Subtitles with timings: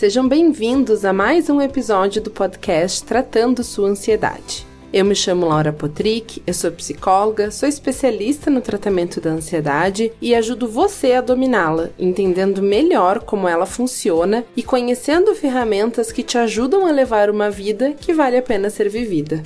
[0.00, 4.66] Sejam bem-vindos a mais um episódio do podcast Tratando Sua Ansiedade.
[4.90, 10.34] Eu me chamo Laura Potrick, eu sou psicóloga, sou especialista no tratamento da ansiedade e
[10.34, 16.86] ajudo você a dominá-la, entendendo melhor como ela funciona e conhecendo ferramentas que te ajudam
[16.86, 19.42] a levar uma vida que vale a pena ser vivida.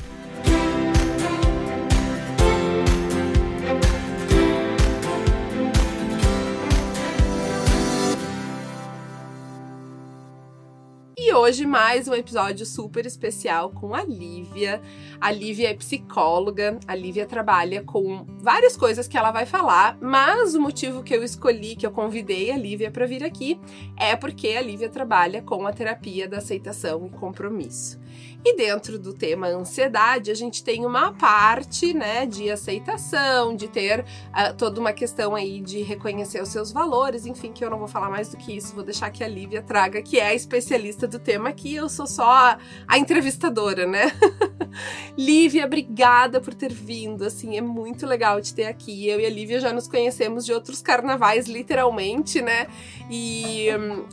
[11.37, 14.81] Hoje mais um episódio super especial com a Lívia.
[15.21, 20.55] A Lívia é psicóloga, a Lívia trabalha com várias coisas que ela vai falar, mas
[20.55, 23.59] o motivo que eu escolhi, que eu convidei a Lívia para vir aqui,
[23.97, 27.99] é porque a Lívia trabalha com a terapia da aceitação e compromisso.
[28.47, 34.01] E dentro do tema ansiedade, a gente tem uma parte, né, de aceitação, de ter
[34.01, 37.89] uh, toda uma questão aí de reconhecer os seus valores, enfim, que eu não vou
[37.89, 41.09] falar mais do que isso, vou deixar que a Lívia traga, que é a especialista
[41.09, 44.13] do tema aqui, eu sou só a, a entrevistadora, né?
[45.17, 49.09] Lívia, obrigada por ter vindo, assim, é muito legal te ter aqui.
[49.09, 52.67] Eu e a Lívia já nos conhecemos de outros carnavais, literalmente, né?
[53.11, 53.69] E,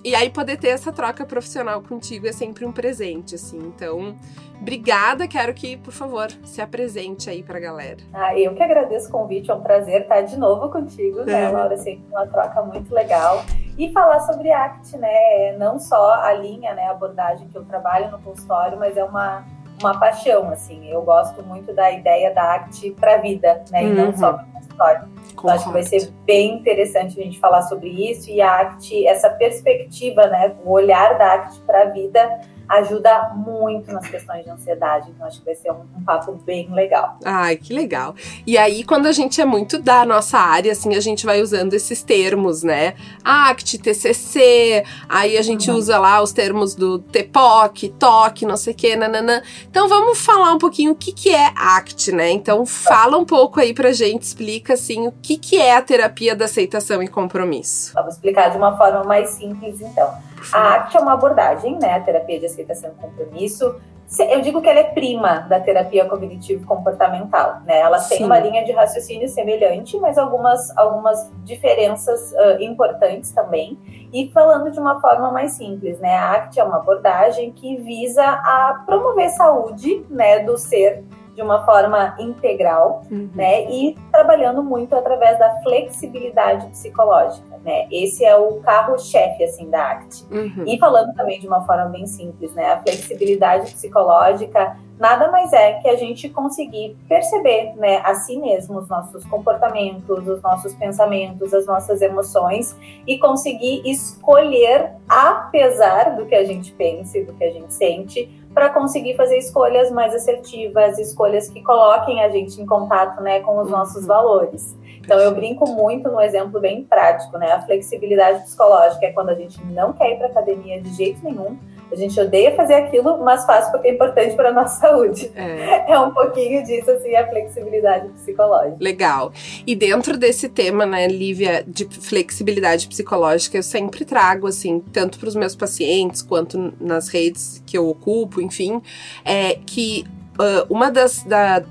[0.06, 4.21] e aí poder ter essa troca profissional contigo é sempre um presente, assim, então
[4.62, 7.98] Obrigada, quero que, por favor, se apresente aí pra galera.
[8.14, 11.50] Ah, eu que agradeço o convite, é um prazer estar de novo contigo, né, é.
[11.50, 11.76] Laura?
[11.78, 13.44] Sempre uma troca muito legal.
[13.76, 15.58] E falar sobre ACT, né?
[15.58, 19.44] Não só a linha, né, a abordagem que eu trabalho no consultório, mas é uma,
[19.82, 20.88] uma paixão, assim.
[20.92, 23.84] Eu gosto muito da ideia da ACT para a vida, né?
[23.86, 24.18] E não uhum.
[24.18, 25.10] só para o consultório.
[25.34, 29.08] Então, acho que vai ser bem interessante a gente falar sobre isso e a ACT,
[29.08, 30.56] essa perspectiva, né?
[30.64, 35.10] O olhar da ACT para a vida ajuda muito nas questões de ansiedade.
[35.10, 37.18] Então, acho que vai ser um, um, papo bem legal.
[37.26, 38.16] Ai, que legal.
[38.48, 41.74] E aí, quando a gente é muito da nossa área, assim, a gente vai usando
[41.74, 42.94] esses termos, né?
[43.24, 45.78] ACT, TCC, aí a gente uhum.
[45.78, 49.42] usa lá os termos do TPOC, TOC, não sei o que, nananã.
[49.70, 52.30] Então, vamos falar um pouquinho o que, que é ACT, né?
[52.30, 56.34] Então, fala um pouco aí pra gente, explica, assim, o que, que é a terapia
[56.34, 57.94] da aceitação e compromisso.
[57.94, 60.31] Vamos explicar de uma forma mais simples, então.
[60.54, 63.76] A ACT é uma abordagem, né, a terapia de aceitação e compromisso.
[64.20, 67.80] Eu digo que ela é prima da terapia cognitivo-comportamental, né?
[67.80, 68.18] Ela Sim.
[68.18, 73.80] tem uma linha de raciocínio semelhante, mas algumas, algumas diferenças uh, importantes também.
[74.12, 76.14] E falando de uma forma mais simples, né?
[76.14, 81.66] A ACT é uma abordagem que visa a promover saúde, né, do ser de uma
[81.66, 83.30] forma integral, uhum.
[83.34, 83.70] né?
[83.70, 87.88] E trabalhando muito através da flexibilidade psicológica, né?
[87.92, 90.26] Esse é o carro-chefe, assim, da ACT.
[90.32, 90.64] Uhum.
[90.66, 92.74] E falando também de uma forma bem simples, né?
[92.74, 98.78] A flexibilidade psicológica nada mais é que a gente conseguir perceber, né, a si mesmo,
[98.78, 102.78] os nossos comportamentos, os nossos pensamentos, as nossas emoções
[103.08, 108.41] e conseguir escolher, apesar do que a gente pensa e do que a gente sente,
[108.54, 113.58] para conseguir fazer escolhas mais assertivas, escolhas que coloquem a gente em contato, né, com
[113.60, 113.78] os uhum.
[113.78, 114.76] nossos valores.
[115.00, 117.52] Então eu brinco muito no exemplo bem prático, né?
[117.52, 121.58] A flexibilidade psicológica é quando a gente não quer ir para academia de jeito nenhum,
[121.92, 125.32] a gente odeia fazer aquilo, mas faz porque é importante para a nossa saúde.
[125.36, 125.92] É.
[125.92, 126.00] é.
[126.00, 128.78] um pouquinho disso, assim, a flexibilidade psicológica.
[128.80, 129.34] Legal.
[129.66, 135.28] E dentro desse tema, né, Lívia, de flexibilidade psicológica, eu sempre trago, assim, tanto para
[135.28, 138.82] os meus pacientes quanto nas redes que eu ocupo, enfim,
[139.26, 140.06] é que
[140.40, 141.64] uh, uma das da,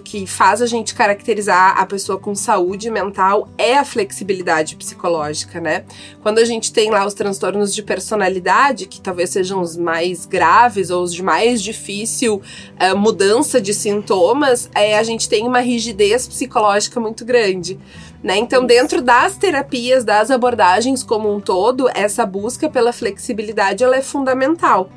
[0.00, 5.84] que faz a gente caracterizar a pessoa com saúde mental é a flexibilidade psicológica, né?
[6.22, 10.90] Quando a gente tem lá os transtornos de personalidade, que talvez sejam os mais graves
[10.90, 12.40] ou os de mais difícil
[12.80, 17.78] uh, mudança de sintomas, é, a gente tem uma rigidez psicológica muito grande.
[18.22, 18.38] Né?
[18.38, 24.02] Então, dentro das terapias, das abordagens como um todo, essa busca pela flexibilidade ela é
[24.02, 24.88] fundamental.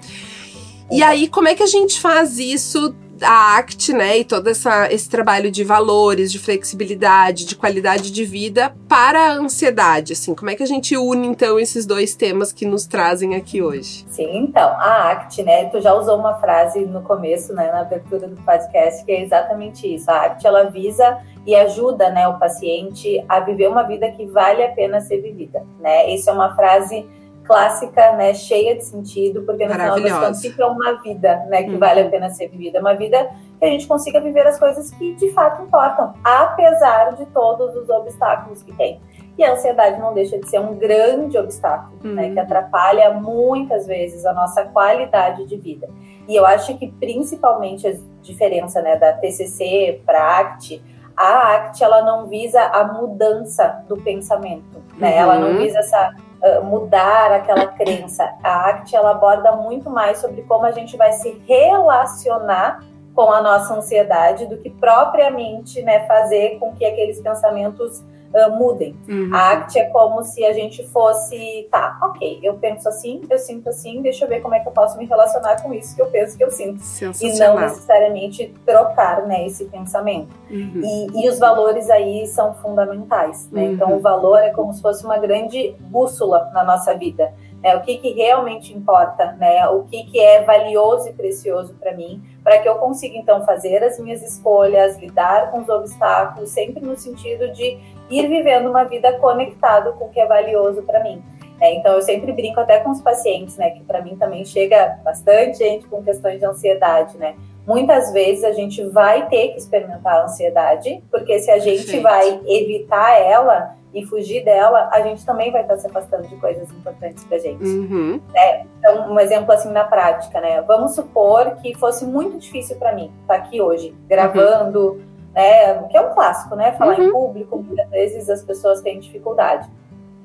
[0.89, 4.91] E aí, como é que a gente faz isso a ACT, né, e todo essa,
[4.91, 10.49] esse trabalho de valores, de flexibilidade, de qualidade de vida para a ansiedade, assim, como
[10.49, 14.05] é que a gente une, então, esses dois temas que nos trazem aqui hoje?
[14.09, 18.27] Sim, então, a ACT, né, tu já usou uma frase no começo, né, na abertura
[18.27, 23.23] do podcast, que é exatamente isso, a ACT, ela visa e ajuda, né, o paciente
[23.27, 27.05] a viver uma vida que vale a pena ser vivida, né, isso é uma frase
[27.47, 31.71] clássica, né, cheia de sentido, porque no final das contas fica uma vida, né, que
[31.71, 31.79] uhum.
[31.79, 35.15] vale a pena ser vivida, uma vida que a gente consiga viver as coisas que
[35.15, 39.01] de fato importam, apesar de todos os obstáculos que tem.
[39.37, 42.13] E a ansiedade não deixa de ser um grande obstáculo, uhum.
[42.13, 42.41] né, que uhum.
[42.41, 45.87] atrapalha muitas vezes a nossa qualidade de vida.
[46.27, 50.81] E eu acho que principalmente a diferença, né, da TCC para a ACT,
[51.15, 55.13] a ACT ela não visa a mudança do pensamento, né?
[55.13, 55.19] Uhum.
[55.19, 58.33] Ela não visa essa uh, mudar aquela crença.
[58.43, 63.41] A ACT ela aborda muito mais sobre como a gente vai se relacionar com a
[63.41, 68.95] nossa ansiedade do que propriamente né, fazer com que aqueles pensamentos uh, mudem.
[69.07, 69.29] Uhum.
[69.33, 73.69] A ACT é como se a gente fosse, tá, ok, eu penso assim, eu sinto
[73.69, 76.07] assim, deixa eu ver como é que eu posso me relacionar com isso que eu
[76.07, 76.81] penso que eu sinto.
[77.21, 80.29] E não necessariamente trocar né, esse pensamento.
[80.49, 80.81] Uhum.
[80.83, 83.49] E, e, os valores aí são fundamentais.
[83.51, 83.63] Né?
[83.63, 83.71] Uhum.
[83.73, 87.33] Então, o valor é como se fosse uma grande bússola na nossa vida.
[87.61, 87.75] Né?
[87.75, 89.67] O que, que realmente importa, né?
[89.67, 93.83] o que, que é valioso e precioso para mim, para que eu consiga então fazer
[93.83, 97.77] as minhas escolhas, lidar com os obstáculos, sempre no sentido de
[98.09, 101.21] ir vivendo uma vida conectado com o que é valioso para mim.
[101.59, 104.99] É, então eu sempre brinco até com os pacientes, né, que para mim também chega
[105.03, 107.35] bastante gente com questões de ansiedade, né.
[107.65, 112.39] Muitas vezes a gente vai ter que experimentar a ansiedade, porque se a gente vai
[112.45, 117.25] evitar ela e fugir dela, a gente também vai estar se afastando de coisas importantes
[117.25, 117.63] para gente.
[117.63, 118.21] Uhum.
[118.33, 120.61] É, então, um exemplo assim na prática, né?
[120.61, 125.06] Vamos supor que fosse muito difícil para mim estar tá aqui hoje, gravando, uhum
[125.37, 125.83] né?
[125.83, 126.71] Que é um clássico, né?
[126.71, 127.05] Falar uhum.
[127.05, 129.69] em público, muitas vezes as pessoas têm dificuldade.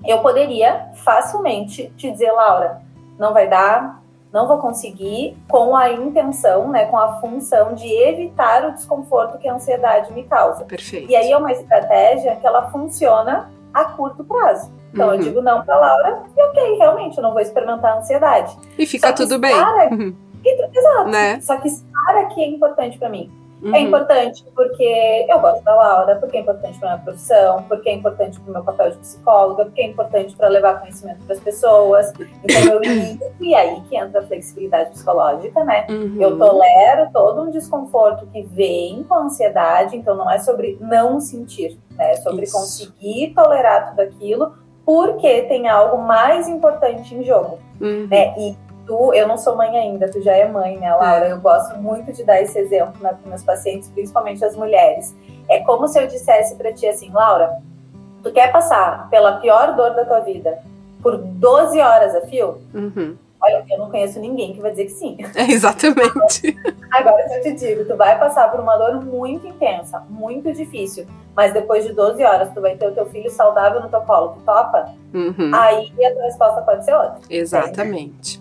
[0.05, 2.81] Eu poderia facilmente te dizer, Laura,
[3.19, 8.65] não vai dar, não vou conseguir, com a intenção, né, com a função de evitar
[8.67, 10.65] o desconforto que a ansiedade me causa.
[10.65, 11.11] Perfeito.
[11.11, 14.73] E aí é uma estratégia que ela funciona a curto prazo.
[14.93, 15.15] Então uhum.
[15.15, 18.57] eu digo não para Laura e ok, realmente eu não vou experimentar a ansiedade.
[18.79, 19.55] E fica tudo bem.
[19.55, 20.17] Uhum.
[20.45, 21.11] Exato.
[21.11, 21.41] Né?
[21.41, 21.69] Só que
[22.07, 23.31] para que é importante para mim.
[23.63, 23.75] É uhum.
[23.75, 27.93] É importante porque eu gosto da Laura, porque é importante para minha profissão, porque é
[27.93, 31.41] importante para o meu papel de psicóloga, porque é importante para levar conhecimento para as
[31.41, 32.13] pessoas.
[32.43, 35.87] Então eu ligo, e aí que entra a flexibilidade psicológica, né?
[35.89, 36.17] Uhum.
[36.21, 41.21] Eu tolero todo um desconforto que vem com a ansiedade, então não é sobre não
[41.21, 42.13] sentir, né?
[42.13, 42.53] É sobre Isso.
[42.53, 44.55] conseguir tolerar tudo aquilo,
[44.85, 47.61] porque tem algo mais importante em jogo.
[47.81, 48.09] Uhum.
[48.09, 48.35] Né?
[48.37, 48.57] E
[48.87, 51.27] tu, eu não sou mãe ainda, tu já é mãe, né, Laura?
[51.27, 51.33] É.
[51.33, 55.15] Eu gosto muito de dar esse exemplo né, para meus pacientes, principalmente as mulheres.
[55.49, 57.59] É como se eu dissesse para ti assim, Laura,
[58.23, 60.59] tu quer passar pela pior dor da tua vida
[61.03, 62.59] por 12 horas a fio?
[62.73, 63.17] Uhum.
[63.43, 65.17] Olha, eu não conheço ninguém que vai dizer que sim.
[65.35, 66.57] É, exatamente.
[66.93, 71.07] Agora, se eu te digo, tu vai passar por uma dor muito intensa, muito difícil,
[71.35, 74.35] mas depois de 12 horas tu vai ter o teu filho saudável no teu colo,
[74.35, 74.95] tu topa?
[75.13, 75.51] Uhum.
[75.55, 77.19] Aí a tua resposta pode ser outra.
[77.29, 78.41] Exatamente.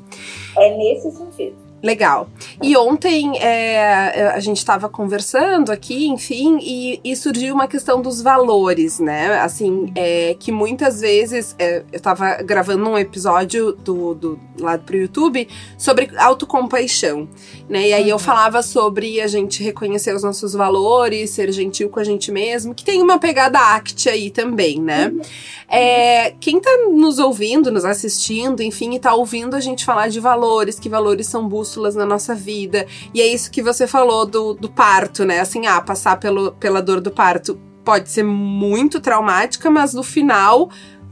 [0.58, 1.71] É, é nesse sentido.
[1.84, 2.30] Legal.
[2.62, 8.22] E ontem é, a gente estava conversando aqui, enfim, e, e, surgiu uma questão dos
[8.22, 9.40] valores, né?
[9.40, 14.96] Assim, é, que muitas vezes é, eu estava gravando um episódio do, do lado pro
[14.96, 17.28] YouTube sobre autocompaixão,
[17.68, 17.88] né?
[17.88, 18.20] E aí eu uhum.
[18.20, 22.86] falava sobre a gente reconhecer os nossos valores, ser gentil com a gente mesmo, que
[22.86, 25.08] tem uma pegada act aí também, né?
[25.08, 25.22] Uhum.
[25.68, 30.20] É, quem tá nos ouvindo, nos assistindo, enfim, e tá ouvindo a gente falar de
[30.20, 32.86] valores, que valores são bustos bússolas na nossa vida.
[33.14, 35.40] E é isso que você falou do, do parto, né?
[35.40, 40.70] Assim, ah, passar pelo, pela dor do parto pode ser muito traumática, mas no final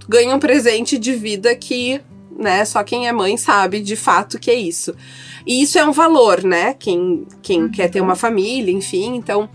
[0.07, 2.01] ganha um presente de vida que,
[2.37, 4.93] né, só quem é mãe sabe de fato que é isso.
[5.45, 6.73] E isso é um valor, né?
[6.73, 7.71] Quem, quem uhum.
[7.71, 9.49] quer ter uma família, enfim, então.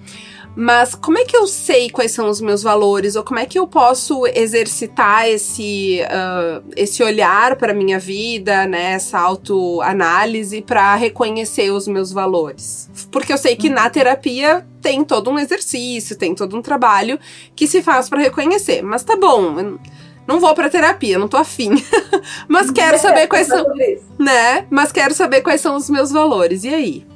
[0.57, 3.17] Mas como é que eu sei quais são os meus valores?
[3.17, 8.93] Ou como é que eu posso exercitar esse, uh, esse olhar para minha vida, né?
[8.93, 12.89] Essa autoanálise para reconhecer os meus valores?
[13.11, 17.19] Porque eu sei que na terapia tem todo um exercício, tem todo um trabalho
[17.57, 18.83] que se faz para reconhecer.
[18.83, 19.79] Mas tá bom,
[20.27, 21.71] não vou para terapia, não tô afim.
[22.49, 23.67] Mas quero saber quais são,
[24.19, 24.67] né?
[24.71, 26.65] Mas quero saber quais são os meus valores.
[26.65, 27.14] E aí?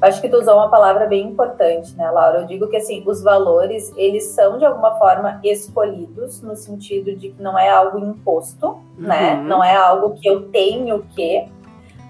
[0.00, 2.40] Acho que tu usou uma palavra bem importante, né, Laura?
[2.40, 7.30] Eu digo que assim, os valores, eles são de alguma forma escolhidos no sentido de
[7.30, 9.32] que não é algo imposto, né?
[9.32, 9.42] uhum.
[9.42, 9.48] né?
[9.48, 11.48] Não é algo que eu tenho que,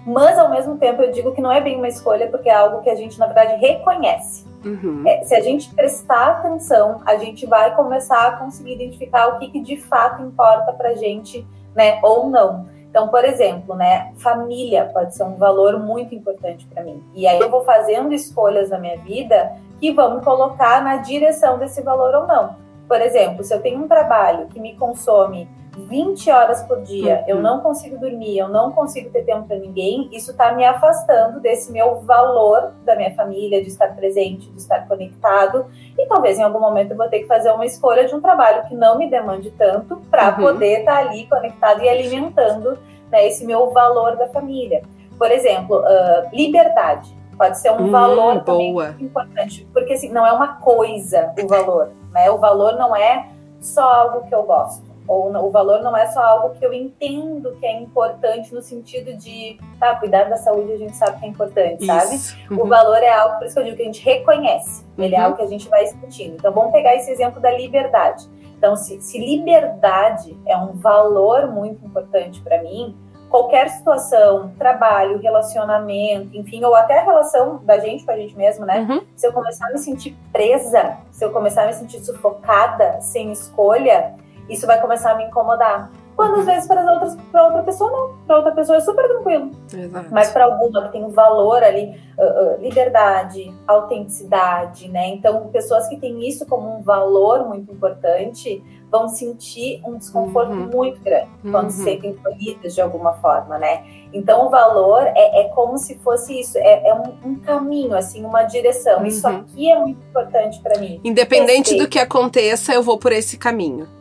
[0.07, 2.81] mas ao mesmo tempo eu digo que não é bem uma escolha porque é algo
[2.81, 4.45] que a gente na verdade reconhece.
[4.63, 5.03] Uhum.
[5.05, 9.49] É, se a gente prestar atenção, a gente vai começar a conseguir identificar o que,
[9.49, 12.67] que de fato importa pra gente, né, ou não.
[12.97, 17.03] Então, por exemplo, né, família pode ser um valor muito importante para mim.
[17.13, 21.59] E aí eu vou fazendo escolhas na minha vida que vão me colocar na direção
[21.59, 22.55] desse valor ou não.
[22.87, 25.47] Por exemplo, se eu tenho um trabalho que me consome
[25.77, 27.35] 20 horas por dia, uhum.
[27.35, 31.39] eu não consigo dormir, eu não consigo ter tempo para ninguém, isso está me afastando
[31.39, 35.67] desse meu valor da minha família, de estar presente, de estar conectado.
[35.97, 38.63] E talvez em algum momento eu vou ter que fazer uma escolha de um trabalho
[38.67, 40.35] que não me demande tanto para uhum.
[40.35, 42.77] poder estar tá ali conectado e alimentando
[43.11, 44.81] né, esse meu valor da família.
[45.17, 50.25] Por exemplo, uh, liberdade pode ser um hum, valor também muito importante, porque assim, não
[50.25, 52.31] é uma coisa o valor, né?
[52.31, 53.27] O valor não é
[53.61, 57.55] só algo que eu gosto ou o valor não é só algo que eu entendo
[57.59, 61.29] que é importante no sentido de, tá, cuidar da saúde a gente sabe que é
[61.29, 62.35] importante, isso.
[62.35, 62.53] sabe?
[62.53, 62.65] Uhum.
[62.65, 65.17] O valor é algo, por isso que eu digo que a gente reconhece, ele é
[65.17, 65.23] uhum.
[65.23, 66.35] é algo que a gente vai sentindo.
[66.35, 68.27] Então vamos pegar esse exemplo da liberdade.
[68.57, 72.97] Então, se, se liberdade é um valor muito importante para mim,
[73.29, 78.65] qualquer situação, trabalho, relacionamento, enfim, ou até a relação da gente com a gente mesmo,
[78.65, 78.87] né?
[78.89, 79.01] Uhum.
[79.15, 83.31] Se eu começar a me sentir presa, se eu começar a me sentir sufocada, sem
[83.31, 84.15] escolha,
[84.49, 85.91] isso vai começar a me incomodar.
[86.17, 89.51] Quando às vezes para outras, para outra pessoa não, para outra pessoa é super tranquilo.
[89.71, 90.07] Exato.
[90.09, 95.09] Mas para alguma que tem um valor ali, uh, uh, liberdade, autenticidade, né?
[95.09, 100.69] Então pessoas que têm isso como um valor muito importante vão sentir um desconforto uhum.
[100.73, 101.69] muito grande quando uhum.
[101.69, 103.85] se sentem tolhidas de alguma forma, né?
[104.11, 108.25] Então o valor é, é como se fosse isso, é, é um, um, caminho, assim,
[108.25, 109.01] uma direção.
[109.01, 109.05] Uhum.
[109.05, 110.99] Isso aqui é muito importante para mim.
[111.03, 113.96] Independente do que aconteça, eu vou por esse caminho.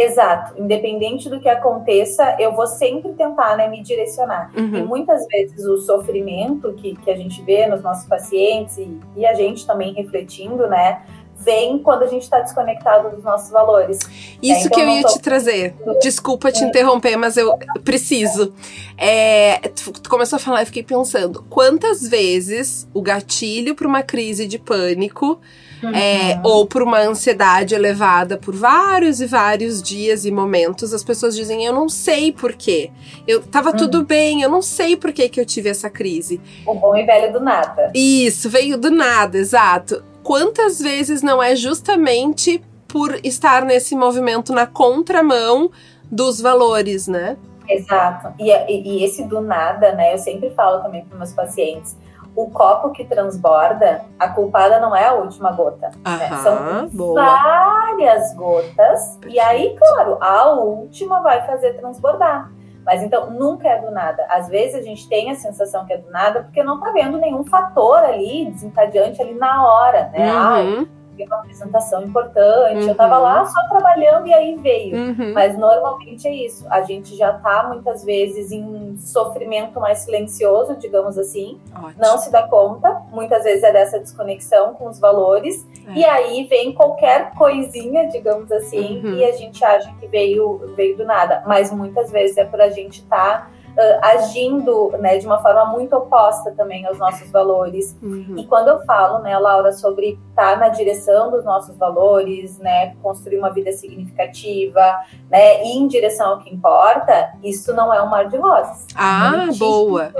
[0.00, 0.60] Exato.
[0.60, 4.50] Independente do que aconteça, eu vou sempre tentar né, me direcionar.
[4.56, 4.76] Uhum.
[4.76, 9.26] E muitas vezes o sofrimento que, que a gente vê nos nossos pacientes e, e
[9.26, 11.02] a gente também refletindo, né?
[11.40, 13.98] Vem quando a gente está desconectado dos nossos valores.
[14.42, 15.74] Isso é, então que eu ia te trazer.
[16.02, 18.52] Desculpa te interromper, mas eu preciso.
[18.96, 19.58] É,
[20.02, 24.58] tu começou a falar, eu fiquei pensando, quantas vezes o gatilho para uma crise de
[24.58, 25.40] pânico
[25.82, 25.94] Uhum.
[25.94, 31.34] É, ou por uma ansiedade elevada por vários e vários dias e momentos, as pessoas
[31.34, 32.90] dizem: Eu não sei porquê.
[33.26, 33.76] Eu tava uhum.
[33.76, 36.40] tudo bem, eu não sei por que, que eu tive essa crise.
[36.66, 37.90] O bom e velho do nada.
[37.94, 44.66] Isso, veio do nada, exato quantas vezes não é justamente por estar nesse movimento na
[44.66, 45.70] contramão
[46.10, 47.36] dos valores, né?
[47.68, 48.34] Exato.
[48.38, 50.12] E, e, esse do nada, né?
[50.12, 51.96] Eu sempre falo também para meus pacientes.
[52.34, 55.90] O copo que transborda, a culpada não é a última gota.
[56.04, 56.36] Aham, né?
[56.42, 57.22] São boa.
[57.22, 59.16] várias gotas.
[59.20, 59.28] Perfeito.
[59.28, 62.50] E aí, claro, a última vai fazer transbordar.
[62.84, 64.24] Mas então nunca é do nada.
[64.28, 67.18] Às vezes a gente tem a sensação que é do nada porque não tá vendo
[67.18, 70.32] nenhum fator ali desencadeante ali na hora, né?
[70.62, 72.88] Uhum uma apresentação importante, uhum.
[72.88, 74.96] eu tava lá só trabalhando e aí veio.
[74.96, 75.32] Uhum.
[75.32, 76.66] Mas normalmente é isso.
[76.70, 81.58] A gente já tá muitas vezes em sofrimento mais silencioso, digamos assim.
[81.74, 81.94] Ótimo.
[81.98, 83.02] Não se dá conta.
[83.10, 85.66] Muitas vezes é dessa desconexão com os valores.
[85.88, 85.98] É.
[85.98, 89.14] E aí vem qualquer coisinha, digamos assim, uhum.
[89.14, 91.42] e a gente acha que veio, veio do nada.
[91.46, 93.50] Mas muitas vezes é por a gente estar.
[93.50, 97.96] Tá uh, agindo né, de uma forma muito oposta também aos nossos valores.
[98.02, 98.34] Uhum.
[98.36, 103.38] E quando eu falo, né, Laura, sobre estar na direção dos nossos valores, né, construir
[103.38, 108.28] uma vida significativa, né, ir em direção ao que importa, isso não é um mar
[108.28, 108.86] de rosas.
[108.94, 110.12] Ah, boa!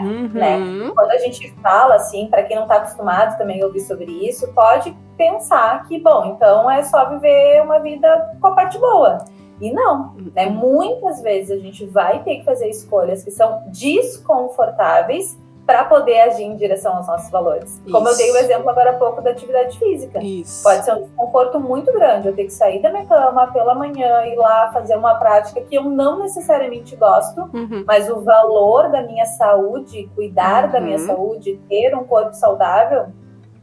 [0.00, 0.28] Uhum.
[0.32, 0.58] Né?
[0.94, 4.52] Quando a gente fala assim, para quem não está acostumado também a ouvir sobre isso,
[4.52, 9.18] pode pensar que, bom, então é só viver uma vida com a parte boa.
[9.60, 10.46] E não, né?
[10.46, 15.36] Muitas vezes a gente vai ter que fazer escolhas que são desconfortáveis
[15.66, 17.82] para poder agir em direção aos nossos valores.
[17.84, 17.90] Isso.
[17.90, 20.22] Como eu dei o exemplo agora há pouco da atividade física.
[20.22, 20.62] Isso.
[20.62, 24.24] Pode ser um desconforto muito grande eu ter que sair da minha cama pela manhã
[24.26, 27.82] e ir lá fazer uma prática que eu não necessariamente gosto, uhum.
[27.84, 30.70] mas o valor da minha saúde, cuidar uhum.
[30.70, 31.06] da minha uhum.
[31.06, 33.06] saúde, ter um corpo saudável,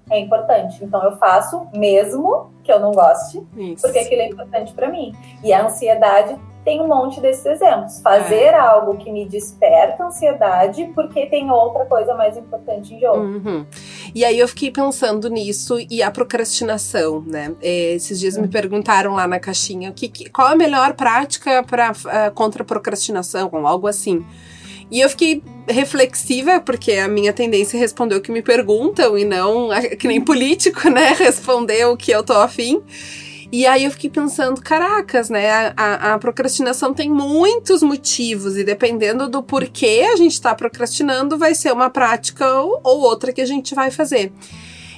[0.09, 0.83] é importante.
[0.83, 3.81] Então eu faço mesmo que eu não goste, Isso.
[3.81, 5.13] porque aquilo é importante para mim.
[5.43, 7.99] E a ansiedade tem um monte desses exemplos.
[8.01, 8.57] Fazer é.
[8.57, 13.19] algo que me desperta ansiedade porque tem outra coisa mais importante em jogo.
[13.19, 13.65] Uhum.
[14.15, 17.53] E aí eu fiquei pensando nisso e a procrastinação, né?
[17.61, 18.43] É, esses dias uhum.
[18.43, 22.63] me perguntaram lá na caixinha que, que, qual a melhor prática para uh, ah, contra
[22.63, 24.25] a procrastinação, ou algo assim.
[24.93, 29.25] E eu fiquei reflexiva, porque a minha tendência é responder o que me perguntam e
[29.25, 31.15] não, que nem político, né?
[31.17, 32.79] Responder o que eu tô afim.
[33.51, 35.73] E aí eu fiquei pensando, caracas, né?
[35.75, 41.55] A, a, procrastinação tem muitos motivos, e dependendo do porquê a gente tá procrastinando, vai
[41.55, 44.31] ser uma prática ou, ou outra que a gente vai fazer.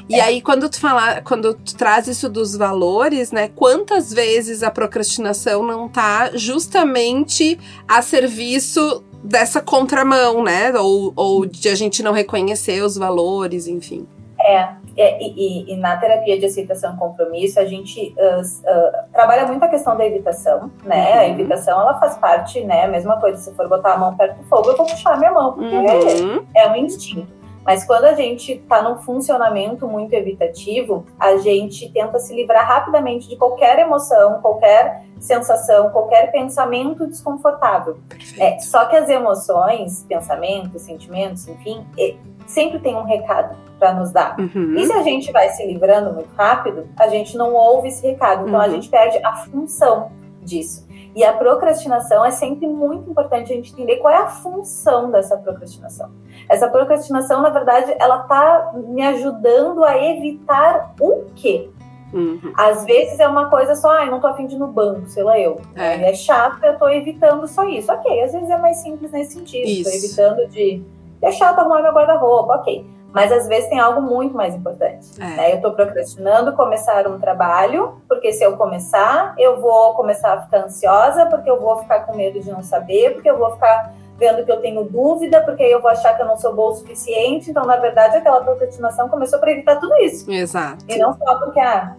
[0.10, 3.48] E aí, quando tu fala, quando tu traz isso dos valores, né?
[3.48, 10.72] Quantas vezes a procrastinação não tá justamente a serviço dessa contramão, né?
[10.78, 14.08] Ou, ou de a gente não reconhecer os valores, enfim.
[14.40, 19.48] É, é e, e, na terapia de aceitação e compromisso, a gente uh, uh, trabalha
[19.48, 21.14] muito a questão da evitação, né?
[21.14, 21.20] Uhum.
[21.20, 22.84] A evitação, ela faz parte, né?
[22.84, 25.18] A mesma coisa, se for botar a mão perto do fogo, eu vou puxar a
[25.18, 26.46] minha mão, porque uhum.
[26.56, 27.45] é, é um instinto.
[27.66, 33.28] Mas quando a gente está num funcionamento muito evitativo, a gente tenta se livrar rapidamente
[33.28, 37.98] de qualquer emoção, qualquer sensação, qualquer pensamento desconfortável.
[38.40, 44.12] É, só que as emoções, pensamentos, sentimentos, enfim, é, sempre tem um recado para nos
[44.12, 44.40] dar.
[44.40, 44.76] Uhum.
[44.76, 48.48] E se a gente vai se livrando muito rápido, a gente não ouve esse recado.
[48.48, 48.66] Então uhum.
[48.66, 50.12] a gente perde a função
[50.44, 50.85] disso.
[51.16, 55.38] E a procrastinação é sempre muito importante a gente entender qual é a função dessa
[55.38, 56.12] procrastinação.
[56.50, 61.70] Essa procrastinação, na verdade, ela tá me ajudando a evitar o quê?
[62.14, 62.54] Uhum.
[62.56, 65.08] Às vezes é uma coisa só, ai, ah, não tô afim de ir no banco,
[65.08, 65.60] sei lá eu.
[65.76, 67.92] É, é chato, eu tô evitando só isso.
[67.92, 69.66] Ok, às vezes é mais simples nesse sentido.
[69.66, 69.90] Isso.
[69.90, 70.84] Tô evitando de.
[71.22, 72.86] É chato arrumar meu guarda-roupa, ok.
[73.16, 75.08] Mas às vezes tem algo muito mais importante.
[75.18, 75.24] É.
[75.24, 75.52] Né?
[75.54, 80.66] Eu estou procrastinando começar um trabalho, porque se eu começar, eu vou começar a ficar
[80.66, 84.44] ansiosa, porque eu vou ficar com medo de não saber, porque eu vou ficar vendo
[84.44, 86.76] que eu tenho dúvida, porque aí eu vou achar que eu não sou boa o
[86.76, 87.50] suficiente.
[87.50, 90.30] Então, na verdade, aquela procrastinação começou para evitar tudo isso.
[90.30, 90.84] Exato.
[90.90, 91.96] E não só porque, ah,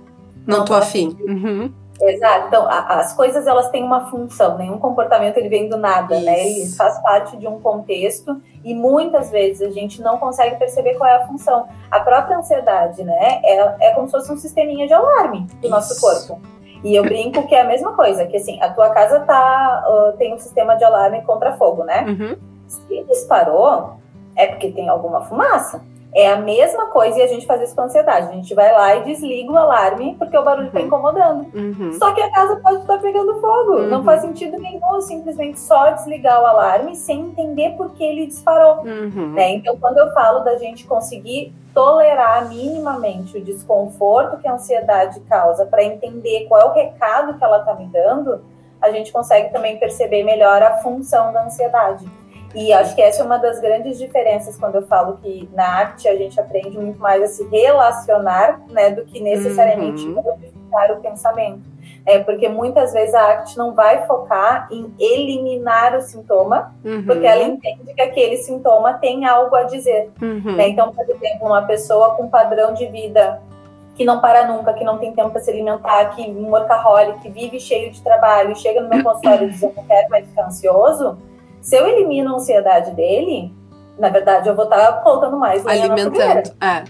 [0.46, 1.16] não, não tô afim.
[1.26, 1.72] Uhum.
[2.00, 2.48] Exato.
[2.48, 6.24] Então, a, as coisas elas têm uma função, nenhum comportamento ele vem do nada, Isso.
[6.24, 6.46] né?
[6.46, 11.08] Ele faz parte de um contexto e muitas vezes a gente não consegue perceber qual
[11.08, 11.68] é a função.
[11.90, 13.40] A própria ansiedade, né?
[13.44, 15.70] É, é como se fosse um sisteminha de alarme do Isso.
[15.70, 16.40] nosso corpo.
[16.84, 20.16] E eu brinco que é a mesma coisa, que assim, a tua casa tá, uh,
[20.18, 22.04] tem um sistema de alarme contra fogo, né?
[22.06, 22.36] Uhum.
[22.68, 23.94] Se disparou,
[24.36, 25.82] é porque tem alguma fumaça.
[26.16, 28.30] É a mesma coisa e a gente faz isso com ansiedade.
[28.30, 30.86] A gente vai lá e desliga o alarme porque o barulho está uhum.
[30.86, 31.46] incomodando.
[31.54, 31.92] Uhum.
[31.92, 33.72] Só que a casa pode estar pegando fogo.
[33.72, 33.88] Uhum.
[33.88, 38.78] Não faz sentido nenhum simplesmente só desligar o alarme sem entender por que ele disparou.
[38.78, 39.34] Uhum.
[39.34, 39.56] Né?
[39.56, 45.66] Então, quando eu falo da gente conseguir tolerar minimamente o desconforto que a ansiedade causa
[45.66, 48.40] para entender qual é o recado que ela está me dando,
[48.80, 52.08] a gente consegue também perceber melhor a função da ansiedade.
[52.56, 56.08] E acho que essa é uma das grandes diferenças quando eu falo que na arte
[56.08, 60.22] a gente aprende muito mais a se relacionar, né, do que necessariamente uhum.
[60.22, 61.60] modificar o pensamento.
[62.06, 67.04] É porque muitas vezes a arte não vai focar em eliminar o sintoma, uhum.
[67.04, 70.10] porque ela entende que aquele sintoma tem algo a dizer.
[70.22, 70.56] Uhum.
[70.56, 70.68] Né?
[70.68, 73.38] Então, por exemplo, uma pessoa com padrão de vida
[73.96, 77.30] que não para nunca, que não tem tempo para se alimentar, que um workaholic, que
[77.30, 80.46] vive cheio de trabalho, chega no meu consultório e diz eu não quero mais ficar
[80.46, 81.18] ansioso,
[81.66, 83.52] se eu elimino a ansiedade dele,
[83.98, 86.54] na verdade, eu vou estar tá colocando mais alimentando.
[86.60, 86.84] É.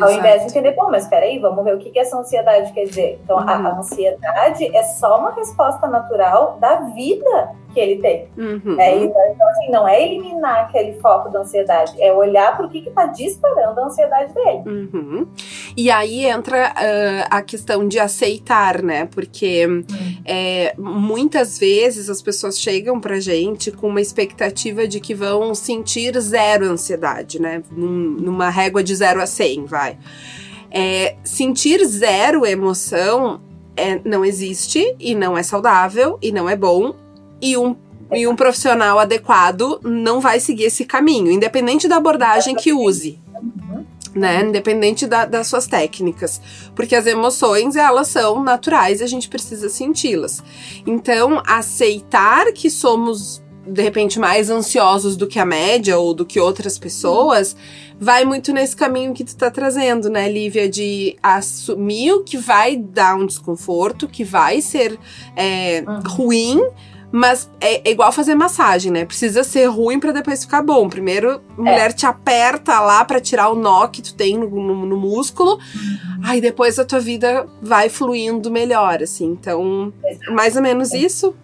[0.00, 0.12] Ao Exato.
[0.12, 3.20] invés de entender, pô, mas peraí, vamos ver o que, que essa ansiedade quer dizer.
[3.22, 3.48] Então, uhum.
[3.48, 8.28] a, a, ansiedade é só uma resposta natural da vida que ele tem.
[8.36, 8.78] Uhum.
[8.78, 12.78] É, então, assim, não é eliminar aquele foco da ansiedade, é olhar para o que
[12.78, 14.62] está disparando a ansiedade dele.
[14.66, 15.26] Uhum.
[15.76, 19.06] E aí entra uh, a questão de aceitar, né?
[19.06, 19.84] Porque uhum.
[20.24, 26.18] é, muitas vezes as pessoas chegam pra gente com uma expectativa de que vão sentir
[26.20, 27.62] zero ansiedade, né?
[27.70, 29.98] Num, numa régua de zero a 100, vai.
[30.70, 33.40] É, sentir zero emoção
[33.76, 36.94] é, não existe e não é saudável e não é bom
[37.40, 37.76] e um
[38.12, 43.20] e um profissional adequado não vai seguir esse caminho, independente da abordagem que use.
[44.14, 44.42] Né?
[44.42, 46.40] Independente da, das suas técnicas.
[46.74, 50.42] Porque as emoções, elas são naturais e a gente precisa senti-las.
[50.84, 56.40] Então, aceitar que somos, de repente, mais ansiosos do que a média ou do que
[56.40, 57.54] outras pessoas,
[58.00, 60.68] vai muito nesse caminho que tu tá trazendo, né, Lívia?
[60.68, 64.98] De assumir o que vai dar um desconforto, que vai ser
[65.36, 66.00] é, uhum.
[66.04, 66.60] ruim
[67.12, 69.04] mas é, é, igual fazer massagem, né?
[69.04, 70.88] Precisa ser ruim para depois ficar bom.
[70.88, 71.92] Primeiro, a mulher é.
[71.92, 75.52] te aperta lá para tirar o nó que tu tem no, no, no músculo.
[75.54, 76.20] Uhum.
[76.24, 79.26] Aí depois a tua vida vai fluindo melhor, assim.
[79.26, 80.32] Então, Exato.
[80.32, 81.34] mais ou menos isso?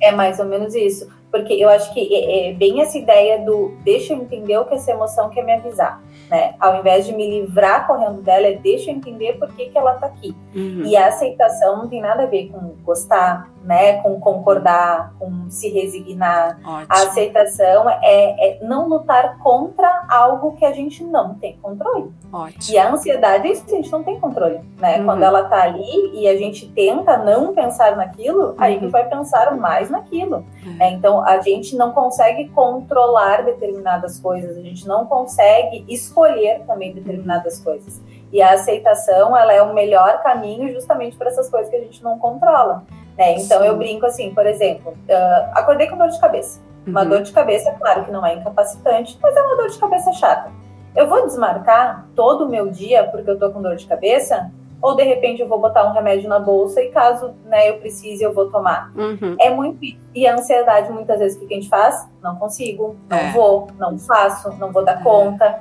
[0.00, 1.08] É mais ou menos isso.
[1.30, 4.74] Porque eu acho que é, é bem essa ideia do deixa eu entender o que
[4.74, 6.54] essa emoção quer me avisar né?
[6.60, 9.94] Ao invés de me livrar correndo dela, é deixa eu entender por que, que ela
[9.94, 10.36] tá aqui.
[10.54, 10.82] Uhum.
[10.84, 14.00] E a aceitação não tem nada a ver com gostar, né?
[14.02, 16.58] Com concordar, com se resignar.
[16.64, 16.86] Ótimo.
[16.88, 22.10] A aceitação é, é, não lutar contra algo que a gente não tem controle.
[22.32, 22.62] Ótimo.
[22.74, 24.98] E a ansiedade é isso, a gente não tem controle, né?
[24.98, 25.04] Uhum.
[25.04, 28.54] Quando ela tá ali e a gente tenta não pensar naquilo, uhum.
[28.58, 28.90] aí que uhum.
[28.90, 30.44] vai pensar mais naquilo.
[30.80, 36.60] É, então, a gente não consegue controlar determinadas coisas, a gente não consegue escolher escolher
[36.66, 38.00] também determinadas coisas.
[38.32, 42.02] E a aceitação, ela é o melhor caminho justamente para essas coisas que a gente
[42.02, 42.84] não controla.
[43.18, 43.34] Né?
[43.38, 43.66] Então, Sim.
[43.66, 46.60] eu brinco assim, por exemplo, uh, acordei com dor de cabeça.
[46.86, 47.08] Uma uhum.
[47.08, 50.50] dor de cabeça, claro que não é incapacitante, mas é uma dor de cabeça chata.
[50.96, 54.50] Eu vou desmarcar todo o meu dia porque eu tô com dor de cabeça?
[54.80, 58.22] ou de repente eu vou botar um remédio na bolsa e caso né, eu precise
[58.22, 58.92] eu vou tomar.
[58.96, 59.36] Uhum.
[59.40, 59.78] É muito
[60.14, 62.06] e a ansiedade muitas vezes o que a gente faz?
[62.22, 63.32] Não consigo, não é.
[63.32, 65.02] vou, não faço, não vou dar é.
[65.02, 65.60] conta.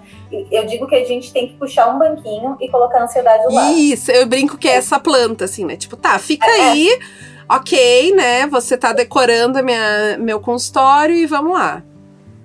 [0.52, 3.72] Eu digo que a gente tem que puxar um banquinho e colocar a ansiedade lá.
[3.72, 5.76] Isso, eu brinco que é, é essa planta assim, né?
[5.76, 6.70] Tipo, tá, fica é.
[6.70, 7.00] aí.
[7.50, 8.46] Ok, né?
[8.48, 11.84] Você tá decorando minha, meu consultório e vamos lá.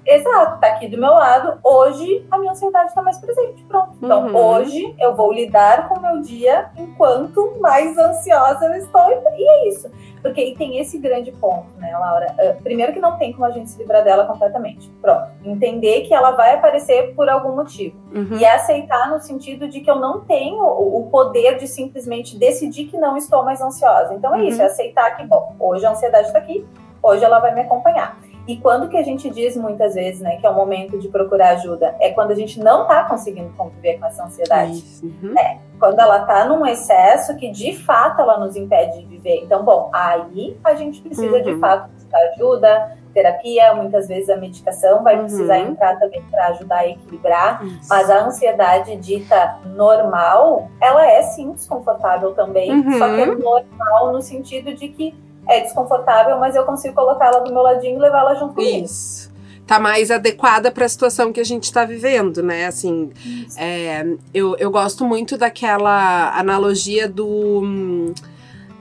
[0.05, 1.59] Exato, tá aqui do meu lado.
[1.63, 3.63] Hoje a minha ansiedade está mais presente.
[3.65, 3.93] Pronto.
[4.03, 4.37] Então, uhum.
[4.37, 9.11] hoje eu vou lidar com o meu dia enquanto mais ansiosa eu estou.
[9.11, 9.91] E é isso.
[10.21, 12.35] Porque tem esse grande ponto, né, Laura?
[12.39, 14.89] Uh, primeiro que não tem como a gente se livrar dela completamente.
[15.01, 15.29] Pronto.
[15.45, 17.97] Entender que ela vai aparecer por algum motivo.
[18.15, 18.39] Uhum.
[18.39, 22.97] E aceitar no sentido de que eu não tenho o poder de simplesmente decidir que
[22.97, 24.15] não estou mais ansiosa.
[24.15, 24.45] Então é uhum.
[24.45, 26.65] isso, é aceitar que, bom, hoje a ansiedade está aqui,
[27.03, 28.17] hoje ela vai me acompanhar.
[28.47, 31.51] E quando que a gente diz muitas vezes, né, que é o momento de procurar
[31.51, 31.95] ajuda?
[32.01, 34.83] É quando a gente não está conseguindo conviver com essa ansiedade.
[35.03, 35.39] Uhum.
[35.39, 39.43] É, quando ela está num excesso que de fato ela nos impede de viver.
[39.45, 41.43] Então, bom, aí a gente precisa uhum.
[41.43, 45.23] de fato buscar ajuda, terapia, muitas vezes a medicação vai uhum.
[45.23, 47.89] precisar entrar também para ajudar a equilibrar, Isso.
[47.89, 52.99] mas a ansiedade dita normal, ela é sim desconfortável também, uhum.
[52.99, 55.15] só que é normal no sentido de que
[55.49, 58.85] é desconfortável, mas eu consigo colocá-la do meu ladinho e levá-la junto comigo.
[58.85, 59.33] Isso.
[59.67, 62.67] Tá mais adequada para a situação que a gente está vivendo, né?
[62.67, 63.11] Assim,
[63.57, 68.13] é, eu, eu gosto muito daquela analogia do.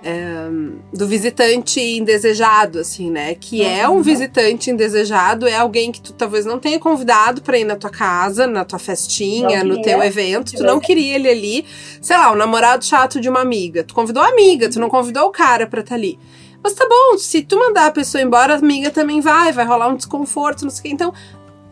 [0.03, 0.49] É,
[0.91, 3.35] do visitante indesejado, assim, né?
[3.35, 4.01] Que é um uhum.
[4.01, 8.47] visitante indesejado, é alguém que tu talvez não tenha convidado para ir na tua casa,
[8.47, 11.65] na tua festinha, no teu evento, tu não queria ele ali,
[12.01, 13.83] sei lá, o namorado chato de uma amiga.
[13.83, 16.17] Tu convidou a amiga, tu não convidou o cara para estar tá ali.
[16.63, 19.87] Mas tá bom, se tu mandar a pessoa embora, a amiga também vai, vai rolar
[19.87, 20.93] um desconforto, não sei o que.
[20.93, 21.13] Então,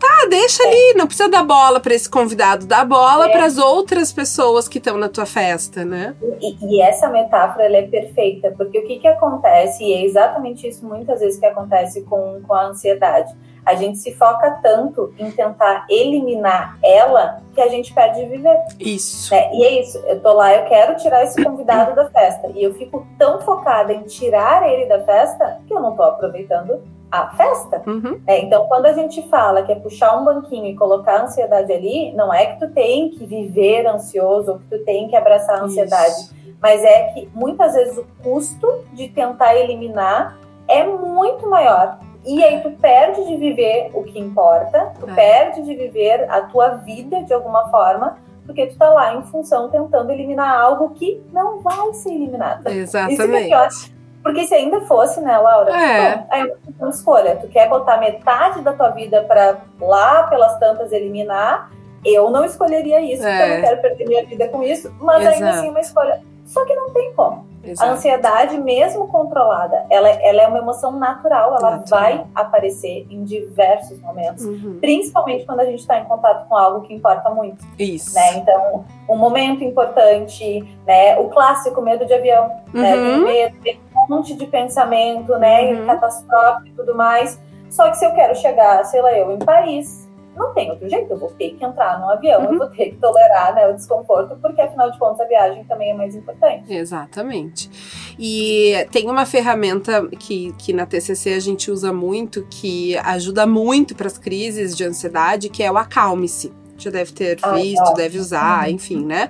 [0.00, 3.32] tá, deixa ali, não precisa dar bola para esse convidado, dá bola é.
[3.32, 6.16] para as outras pessoas que estão na tua festa, né?
[6.40, 10.84] E, e essa metáfora é perfeita, porque o que que acontece, e é exatamente isso
[10.86, 13.32] muitas vezes que acontece com, com a ansiedade
[13.64, 18.58] a gente se foca tanto em tentar eliminar ela que a gente perde de viver.
[18.78, 19.32] Isso.
[19.34, 19.50] Né?
[19.54, 19.98] E é isso.
[20.06, 22.48] Eu tô lá, eu quero tirar esse convidado da festa.
[22.54, 26.80] E eu fico tão focada em tirar ele da festa que eu não tô aproveitando
[27.10, 27.82] a festa.
[27.86, 28.20] Uhum.
[28.26, 31.72] É, então, quando a gente fala que é puxar um banquinho e colocar a ansiedade
[31.72, 35.58] ali, não é que tu tem que viver ansioso ou que tu tem que abraçar
[35.58, 36.34] a ansiedade, Isso.
[36.60, 42.60] mas é que muitas vezes o custo de tentar eliminar é muito maior e aí
[42.60, 45.14] tu perde de viver o que importa, tu é.
[45.14, 49.68] perde de viver a tua vida de alguma forma, porque tu tá lá em função
[49.70, 52.66] tentando eliminar algo que não vai ser eliminado.
[52.66, 53.46] Exatamente.
[53.46, 55.74] Isso é porque se ainda fosse, né, Laura?
[55.74, 56.16] É.
[56.16, 57.36] Bom, aí é uma escolha.
[57.36, 61.70] Tu quer botar metade da tua vida para lá pelas tantas eliminar?
[62.04, 63.30] Eu não escolheria isso, é.
[63.30, 63.60] porque eu não é.
[63.62, 65.36] quero perder minha vida com isso, mas Exato.
[65.36, 66.20] ainda assim é uma escolha.
[66.50, 67.46] Só que não tem como.
[67.62, 67.88] Exato.
[67.88, 72.00] A ansiedade, mesmo controlada, ela, ela é uma emoção natural, ela natural.
[72.00, 74.78] vai aparecer em diversos momentos, uhum.
[74.80, 77.64] principalmente quando a gente está em contato com algo que importa muito.
[77.78, 78.14] Isso.
[78.16, 78.38] Né?
[78.38, 81.16] Então, um momento importante, né?
[81.20, 82.96] O clássico medo de avião, né?
[82.96, 82.96] uhum.
[82.96, 83.12] né?
[83.12, 85.72] Tem medo, tem um monte de pensamento, né?
[85.72, 85.86] Uhum.
[85.86, 87.40] Catastrófico e tudo mais.
[87.68, 89.99] Só que se eu quero chegar, sei lá, eu em Paris,
[90.36, 92.52] não tem outro jeito, eu vou ter que entrar num avião, uhum.
[92.52, 95.90] eu vou ter que tolerar né, o desconforto, porque afinal de contas a viagem também
[95.90, 96.72] é mais importante.
[96.72, 97.70] Exatamente.
[98.18, 103.94] E tem uma ferramenta que, que na TCC a gente usa muito, que ajuda muito
[103.94, 108.68] para as crises de ansiedade, que é o Acalme-se já deve ter visto, deve usar,
[108.68, 108.74] uhum.
[108.74, 109.28] enfim, né?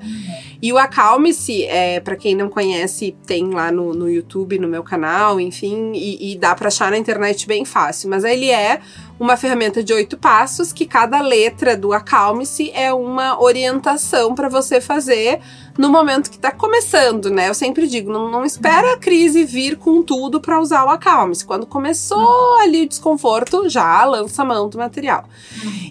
[0.62, 4.82] E o Acalme-se, é, para quem não conhece, tem lá no, no YouTube, no meu
[4.82, 8.10] canal, enfim, e, e dá para achar na internet bem fácil.
[8.10, 8.80] Mas ele é
[9.18, 14.80] uma ferramenta de oito passos que cada letra do Acalme-se é uma orientação para você
[14.80, 15.40] fazer
[15.80, 17.48] no momento que está começando, né?
[17.48, 21.42] Eu sempre digo, não, não espera a crise vir com tudo para usar o Acalme-se.
[21.42, 25.24] Quando começou ali o desconforto, já lança a mão do material.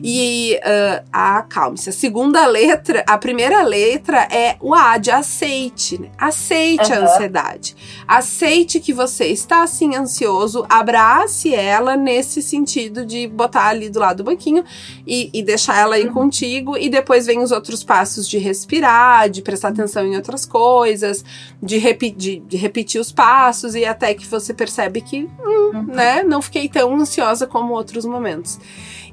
[0.04, 1.90] E uh, a Acalme-se.
[1.90, 6.12] A segunda letra, a primeira letra é o A de aceite, né?
[6.20, 7.00] Aceite uhum.
[7.00, 7.76] a ansiedade.
[8.08, 14.18] Aceite que você está assim ansioso, abrace ela nesse sentido de botar ali do lado
[14.18, 14.64] do banquinho
[15.08, 16.14] e, e deixar ela aí uhum.
[16.14, 16.78] contigo.
[16.78, 21.24] E depois vem os outros passos de respirar, de prestar atenção em outras coisas,
[21.62, 25.84] de, repi de, de repetir os passos e até que você percebe que, hum, uhum.
[25.84, 28.60] né, não fiquei tão ansiosa como outros momentos.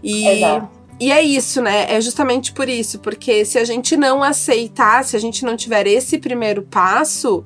[0.03, 0.27] E.
[0.27, 0.77] Exato.
[0.99, 1.95] E é isso, né?
[1.95, 5.87] É justamente por isso, porque se a gente não aceitar, se a gente não tiver
[5.87, 7.45] esse primeiro passo,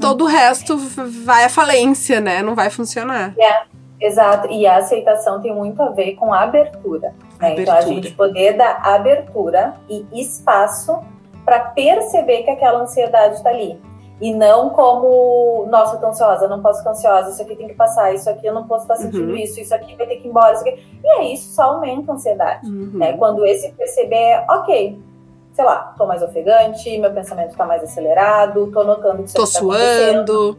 [0.00, 2.42] todo o resto vai à falência, né?
[2.42, 3.34] Não vai funcionar.
[3.38, 3.64] É,
[4.00, 4.48] exato.
[4.50, 7.14] E a aceitação tem muito a ver com a abertura.
[7.38, 7.52] Né?
[7.52, 7.62] abertura.
[7.62, 11.00] Então a gente poder dar abertura e espaço
[11.44, 13.80] para perceber que aquela ansiedade está ali.
[14.20, 17.74] E não como, nossa, eu tô ansiosa, não posso ficar ansiosa, isso aqui tem que
[17.74, 19.36] passar, isso aqui eu não posso estar sentindo uhum.
[19.36, 20.80] isso, isso aqui vai ter que ir embora, isso aqui.
[21.02, 22.66] E aí isso só aumenta a ansiedade.
[22.66, 22.92] Uhum.
[22.94, 23.14] Né?
[23.14, 25.02] Quando esse perceber é, ok,
[25.52, 29.42] sei lá, tô mais ofegante, meu pensamento tá mais acelerado, tô notando que isso tô
[29.42, 30.56] tá suando.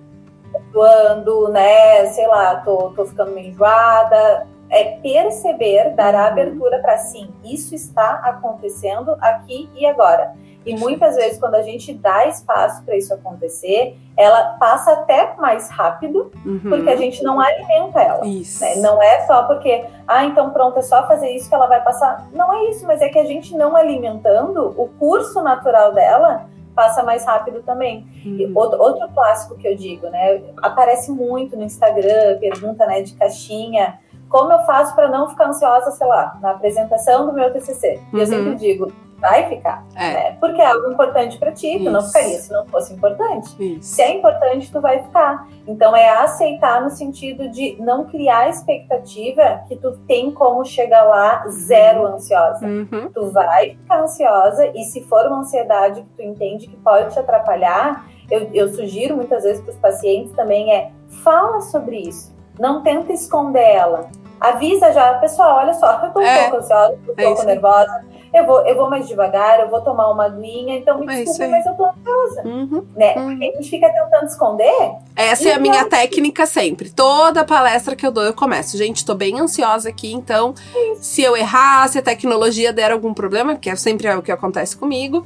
[0.51, 2.05] Tô suando, né?
[2.07, 7.75] Sei lá, tô, tô ficando meio enjoada é perceber, dar a abertura para sim, isso
[7.75, 10.33] está acontecendo aqui e agora.
[10.65, 15.69] E muitas vezes, quando a gente dá espaço para isso acontecer, ela passa até mais
[15.69, 16.61] rápido, uhum.
[16.69, 18.23] porque a gente não alimenta ela.
[18.61, 18.75] Né?
[18.77, 22.27] Não é só porque, ah, então pronto, é só fazer isso que ela vai passar.
[22.33, 27.03] Não é isso, mas é que a gente não alimentando, o curso natural dela passa
[27.03, 28.05] mais rápido também.
[28.25, 28.51] Uhum.
[28.55, 30.41] Outro, outro clássico que eu digo, né?
[30.61, 33.99] Aparece muito no Instagram, pergunta né, de caixinha.
[34.27, 37.99] Como eu faço para não ficar ansiosa, sei lá, na apresentação do meu TCC?
[38.11, 38.19] Uhum.
[38.19, 38.91] Eu sempre digo,
[39.23, 40.13] vai ficar, é.
[40.13, 40.37] né?
[40.37, 41.85] Porque é algo importante para ti, Isso.
[41.85, 43.55] tu não ficaria se não fosse importante.
[43.57, 43.95] Isso.
[43.95, 45.47] Se é importante, tu vai ficar.
[45.65, 51.45] Então é aceitar no sentido de não criar expectativa que tu tem como chegar lá
[51.47, 52.15] zero uhum.
[52.15, 52.65] ansiosa.
[52.65, 53.09] Uhum.
[53.13, 57.19] Tu vai ficar ansiosa e se for uma ansiedade que tu entende que pode te
[57.19, 60.91] atrapalhar, eu, eu sugiro muitas vezes para os pacientes também é
[61.23, 62.35] fala sobre isso.
[62.59, 64.09] Não tenta esconder ela.
[64.37, 66.41] Avisa já, pessoal, olha só, eu tô um é.
[66.41, 69.81] pouco ansiosa, tô um é pouco nervosa eu vou, eu vou mais devagar, eu vou
[69.81, 72.41] tomar uma aguinha, então me é desculpa, mas eu tô ansiosa.
[72.47, 73.13] Uhum, né?
[73.15, 73.27] Uhum.
[73.29, 74.95] A gente fica tentando esconder.
[75.15, 76.89] Essa é a minha técnica sempre.
[76.89, 78.75] Toda palestra que eu dou, eu começo.
[78.75, 80.55] Gente, tô bem ansiosa aqui, então
[80.95, 84.31] se eu errar, se a tecnologia der algum problema, que é sempre é o que
[84.31, 85.23] acontece comigo,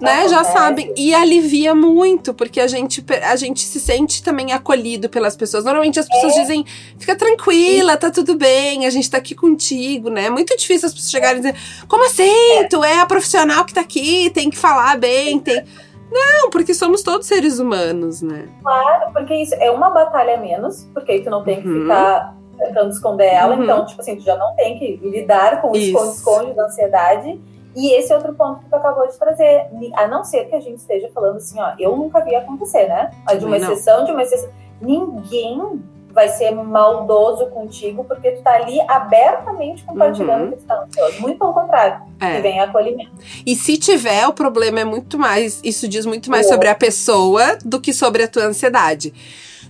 [0.00, 0.92] né, já sabem.
[0.96, 5.64] E alivia muito, porque a gente, a gente se sente também acolhido pelas pessoas.
[5.64, 6.40] Normalmente as pessoas é.
[6.40, 6.64] dizem,
[6.98, 10.26] fica tranquila, tá tudo bem, a gente tá aqui contigo, né?
[10.26, 11.56] É muito difícil as pessoas chegarem e dizer,
[11.88, 12.58] como assim?
[12.58, 12.64] É.
[12.64, 15.64] Tu é a profissional que tá aqui, tem que falar bem, tem.
[16.10, 18.48] Não, porque somos todos seres humanos, né?
[18.62, 21.82] Claro, porque isso é uma batalha menos, porque aí tu não tem que uhum.
[21.82, 23.62] ficar tentando esconder ela, uhum.
[23.62, 27.38] então, tipo assim, tu já não tem que lidar com o esconde-esconde da ansiedade.
[27.76, 29.66] E esse é outro ponto que tu acabou de trazer.
[29.94, 33.10] A não ser que a gente esteja falando assim, ó, eu nunca vi acontecer, né?
[33.38, 34.50] De uma exceção, de uma exceção.
[34.80, 40.50] Ninguém vai ser maldoso contigo porque tu tá ali abertamente compartilhando uhum.
[40.52, 41.20] que tu tá ansioso.
[41.20, 42.36] Muito pelo contrário, é.
[42.36, 43.12] que vem acolhimento.
[43.46, 47.56] E se tiver, o problema é muito mais, isso diz muito mais sobre a pessoa
[47.64, 49.14] do que sobre a tua ansiedade.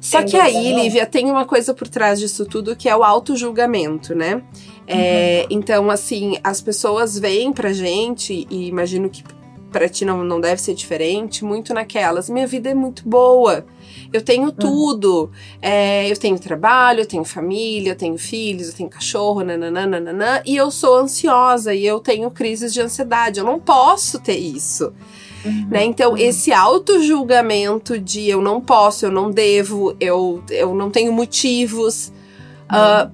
[0.01, 4.15] Só que aí, Lívia, tem uma coisa por trás disso tudo que é o auto-julgamento,
[4.15, 4.43] né?
[4.87, 5.59] É, uhum.
[5.59, 9.23] Então, assim, as pessoas vêm pra gente, e imagino que
[9.71, 12.31] pra ti não, não deve ser diferente, muito naquelas.
[12.31, 13.67] Minha vida é muito boa.
[14.13, 14.53] Eu tenho uhum.
[14.53, 15.31] tudo.
[15.61, 20.57] É, eu tenho trabalho, eu tenho família, eu tenho filhos, eu tenho cachorro, nananana, e
[20.57, 23.41] eu sou ansiosa e eu tenho crises de ansiedade.
[23.41, 24.93] Eu não posso ter isso.
[25.45, 25.69] Uhum.
[25.71, 25.85] Né?
[25.85, 26.17] Então, uhum.
[26.17, 32.13] esse auto-julgamento de eu não posso, eu não devo, eu, eu não tenho motivos.
[32.71, 33.11] Uh,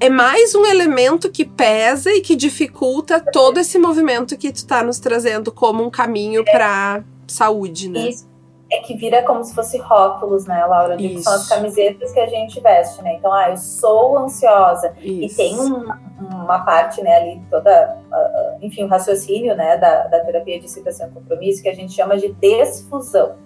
[0.00, 4.82] é mais um elemento que pesa e que dificulta todo esse movimento que tu tá
[4.82, 8.10] nos trazendo como um caminho para saúde, né?
[8.10, 8.27] Isso
[8.70, 10.96] é que vira como se fosse rótulos, né, Laura?
[10.96, 13.14] Que são as camisetas que a gente veste, né?
[13.14, 14.94] Então, ah, eu sou ansiosa.
[15.00, 15.34] Isso.
[15.34, 15.88] E tem um,
[16.20, 21.08] uma parte, né, ali toda, uh, enfim, o raciocínio, né, da, da terapia de excitação
[21.08, 23.36] e compromisso que a gente chama de desfusão.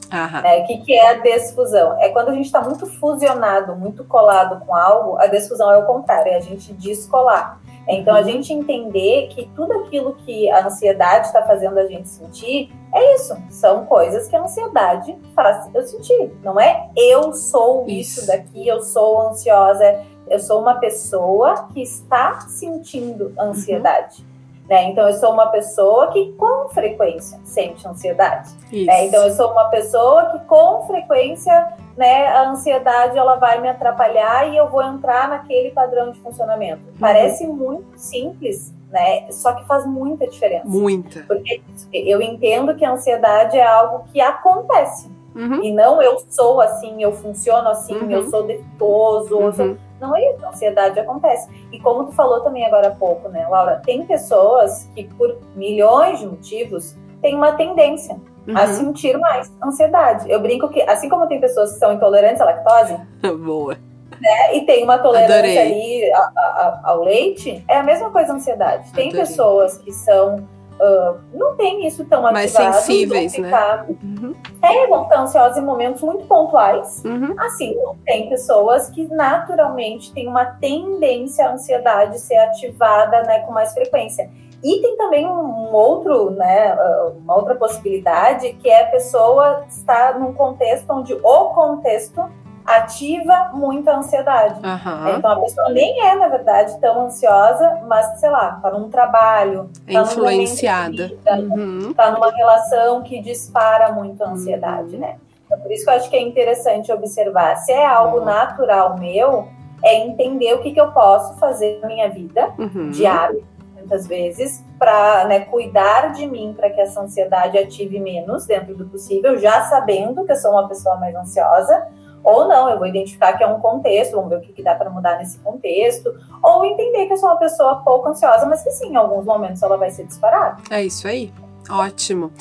[0.42, 0.58] Né?
[0.58, 1.96] O que, que é a desfusão?
[2.00, 5.86] É quando a gente está muito fusionado, muito colado com algo, a desfusão é o
[5.86, 7.60] contrário, é a gente descolar.
[7.88, 8.24] Então, a uhum.
[8.24, 13.36] gente entender que tudo aquilo que a ansiedade está fazendo a gente sentir é isso.
[13.50, 16.32] São coisas que a ansiedade faz eu sentir.
[16.42, 20.04] Não é eu sou isso, isso daqui, eu sou ansiosa.
[20.28, 24.22] Eu sou uma pessoa que está sentindo ansiedade.
[24.22, 24.32] Uhum.
[24.68, 24.84] Né?
[24.90, 28.50] Então, eu sou uma pessoa que com frequência sente ansiedade.
[28.72, 29.06] Né?
[29.06, 34.48] Então, eu sou uma pessoa que com frequência né, a ansiedade ela vai me atrapalhar
[34.48, 36.82] e eu vou entrar naquele padrão de funcionamento.
[36.86, 36.98] Uhum.
[36.98, 39.30] Parece muito simples, né?
[39.30, 40.66] Só que faz muita diferença.
[40.66, 41.22] Muita.
[41.22, 45.10] Porque eu entendo que a ansiedade é algo que acontece.
[45.34, 45.62] Uhum.
[45.62, 48.10] E não eu sou assim, eu funciono assim, uhum.
[48.10, 49.36] eu sou defeituoso.
[49.36, 49.52] Uhum.
[49.52, 49.76] Sou...
[50.00, 51.48] Não é isso, a ansiedade acontece.
[51.70, 53.80] E como tu falou também agora há pouco, né, Laura?
[53.84, 58.56] Tem pessoas que, por milhões de motivos, têm uma tendência uhum.
[58.56, 60.30] a sentir mais ansiedade.
[60.30, 62.96] Eu brinco que, assim como tem pessoas que são intolerantes à lactose.
[63.44, 63.76] Boa.
[64.20, 65.58] Né, e tem uma tolerância Adorei.
[65.58, 68.92] ali a, a, ao leite, é a mesma coisa a ansiedade.
[68.92, 69.26] Tem Adorei.
[69.26, 70.46] pessoas que são
[70.82, 72.72] Uh, não tem isso tão mais ativado.
[72.72, 73.86] Mais sensíveis, né?
[74.02, 74.34] Uhum.
[74.60, 77.02] É, vão estar ansiosos em momentos muito pontuais.
[77.04, 77.36] Uhum.
[77.38, 83.72] Assim, tem pessoas que naturalmente têm uma tendência à ansiedade ser ativada né, com mais
[83.72, 84.28] frequência.
[84.62, 86.76] E tem também um outro, né,
[87.16, 92.22] uma outra possibilidade, que é a pessoa estar num contexto onde o contexto
[92.64, 94.60] ativa muita ansiedade.
[94.64, 95.16] Uhum.
[95.16, 99.68] Então a pessoa nem é, na verdade, tão ansiosa, mas, sei lá, tá num trabalho,
[99.86, 101.08] é tá influenciada.
[101.08, 101.92] Vida, uhum.
[101.94, 105.00] tá numa relação que dispara muito a ansiedade, uhum.
[105.00, 105.16] né?
[105.44, 107.56] Então, por isso que eu acho que é interessante observar.
[107.56, 109.48] Se é algo natural meu,
[109.84, 112.90] é entender o que, que eu posso fazer na minha vida uhum.
[112.90, 113.42] diária,
[113.82, 118.86] muitas vezes, para né, cuidar de mim, para que essa ansiedade ative menos dentro do
[118.86, 121.86] possível, já sabendo que eu sou uma pessoa mais ansiosa,
[122.24, 124.74] ou não, eu vou identificar que é um contexto, vamos ver o que, que dá
[124.76, 128.70] para mudar nesse contexto, ou entender que eu sou uma pessoa pouco ansiosa, mas que
[128.70, 130.58] sim, em alguns momentos ela vai ser disparada.
[130.70, 131.32] É isso aí.
[131.70, 132.32] Ótimo.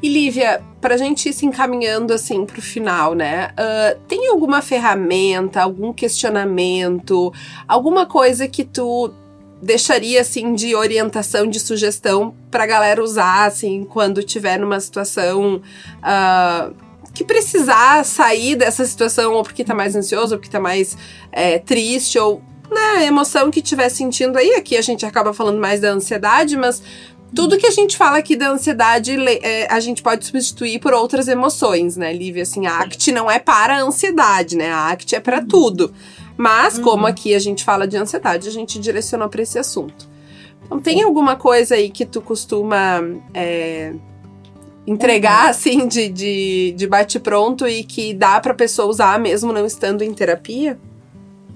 [0.00, 3.50] E Lívia, para a gente ir se encaminhando assim para o final, né?
[3.52, 7.32] Uh, tem alguma ferramenta, algum questionamento,
[7.66, 9.12] alguma coisa que tu
[9.60, 15.60] deixaria assim de orientação, de sugestão para galera usar assim quando tiver numa situação
[15.98, 16.74] uh,
[17.12, 20.96] que precisar sair dessa situação ou porque tá mais ansioso, ou porque tá mais
[21.32, 22.40] é, triste ou
[22.70, 24.54] né, emoção que estiver sentindo aí.
[24.54, 26.80] Aqui a gente acaba falando mais da ansiedade, mas
[27.34, 31.28] tudo que a gente fala aqui da ansiedade, é, a gente pode substituir por outras
[31.28, 32.42] emoções, né, Lívia?
[32.42, 34.70] Assim, a ACT não é para a ansiedade, né?
[34.70, 35.92] A ACT é para tudo.
[36.38, 36.84] Mas, uhum.
[36.84, 40.08] como aqui a gente fala de ansiedade, a gente direcionou para esse assunto.
[40.64, 43.00] Então, tem alguma coisa aí que tu costuma
[43.34, 43.92] é,
[44.86, 45.50] entregar, uhum.
[45.50, 50.14] assim, de, de, de bate-pronto e que dá para pessoa usar mesmo não estando em
[50.14, 50.78] terapia?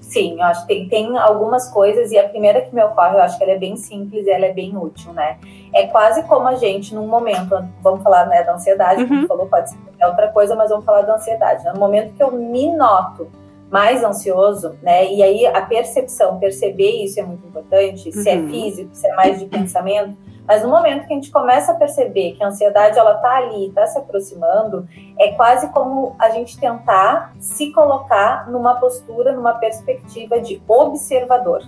[0.01, 3.21] Sim, eu acho que tem, tem algumas coisas, e a primeira que me ocorre, eu
[3.21, 5.37] acho que ela é bem simples e ela é bem útil, né?
[5.73, 9.07] É quase como a gente, num momento, vamos falar né, da ansiedade, uhum.
[9.07, 11.63] como falou, pode ser outra coisa, mas vamos falar da ansiedade.
[11.63, 11.71] Né?
[11.71, 13.27] No momento que eu me noto
[13.73, 15.11] mais ansioso, né?
[15.11, 18.23] E aí a percepção, perceber isso é muito importante, uhum.
[18.23, 18.49] se é uhum.
[18.49, 20.15] físico, se é mais de pensamento
[20.47, 23.67] mas no momento que a gente começa a perceber que a ansiedade ela tá ali,
[23.67, 30.41] está se aproximando, é quase como a gente tentar se colocar numa postura, numa perspectiva
[30.41, 31.63] de observador.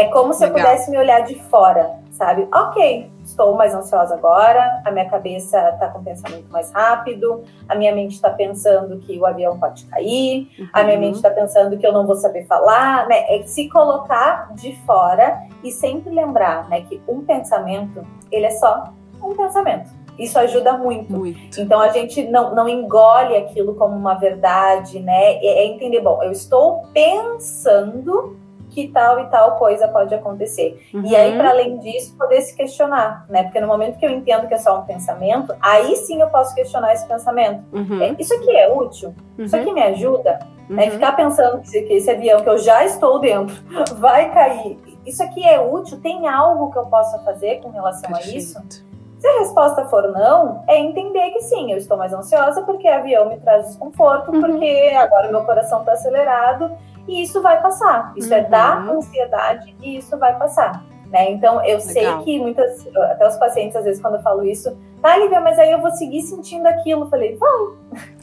[0.00, 0.56] É como se Legal.
[0.56, 2.48] eu pudesse me olhar de fora, sabe?
[2.54, 7.94] Ok, estou mais ansiosa agora, a minha cabeça está com pensamento mais rápido, a minha
[7.94, 10.68] mente está pensando que o avião pode cair, uhum.
[10.72, 13.26] a minha mente está pensando que eu não vou saber falar, né?
[13.28, 18.84] É se colocar de fora e sempre lembrar, né, que um pensamento, ele é só
[19.22, 19.90] um pensamento.
[20.18, 21.12] Isso ajuda muito.
[21.12, 21.60] muito.
[21.60, 25.34] Então a gente não, não engole aquilo como uma verdade, né?
[25.34, 30.80] É, é entender, bom, eu estou pensando que tal e tal coisa pode acontecer.
[30.94, 31.02] Uhum.
[31.04, 33.42] E aí, para além disso, poder se questionar, né?
[33.42, 36.54] Porque no momento que eu entendo que é só um pensamento, aí sim eu posso
[36.54, 37.62] questionar esse pensamento.
[37.72, 38.02] Uhum.
[38.02, 39.14] É, isso aqui é útil?
[39.38, 39.44] Uhum.
[39.44, 40.38] Isso aqui me ajuda?
[40.68, 40.88] Né?
[40.90, 43.56] Ficar pensando que esse avião que eu já estou dentro
[43.98, 44.78] vai cair.
[45.04, 46.00] Isso aqui é útil?
[46.00, 48.34] Tem algo que eu possa fazer com relação Perfeito.
[48.34, 48.90] a isso?
[49.20, 52.94] Se a resposta for não, é entender que sim, eu estou mais ansiosa porque o
[52.94, 54.40] avião me traz desconforto, uhum.
[54.40, 56.70] porque agora meu coração está acelerado
[57.06, 58.12] e isso vai passar.
[58.16, 58.38] Isso uhum.
[58.38, 58.98] é dar uhum.
[58.98, 60.84] ansiedade e isso vai passar.
[61.10, 61.32] Né?
[61.32, 61.80] Então, eu Legal.
[61.80, 65.58] sei que muitas, até os pacientes, às vezes, quando eu falo isso, tá, Lívia, mas
[65.58, 67.04] aí eu vou seguir sentindo aquilo.
[67.04, 67.50] Eu falei, vai.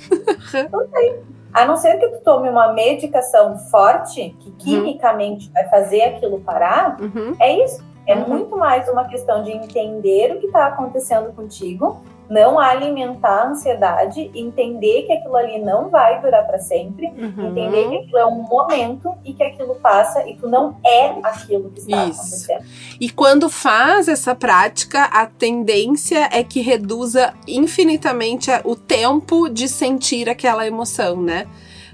[0.71, 1.23] não sei.
[1.53, 4.55] A não ser que tu tome uma medicação forte, que uhum.
[4.57, 5.53] quimicamente uhum.
[5.53, 7.35] vai fazer aquilo parar, uhum.
[7.39, 7.85] é isso.
[8.05, 8.27] É uhum.
[8.27, 14.29] muito mais uma questão de entender o que está acontecendo contigo não alimentar a ansiedade,
[14.35, 17.49] entender que aquilo ali não vai durar para sempre, uhum.
[17.49, 21.69] entender que aquilo é um momento e que aquilo passa e tu não é aquilo
[21.69, 22.19] que está Isso.
[22.19, 22.65] acontecendo.
[22.99, 30.29] E quando faz essa prática, a tendência é que reduza infinitamente o tempo de sentir
[30.29, 31.47] aquela emoção, né?